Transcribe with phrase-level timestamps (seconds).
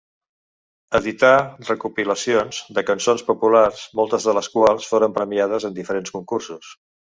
[0.99, 1.29] Edità
[1.67, 6.75] recopilacions de cançons populars, moltes de les quals foren premiades en diferents concursos.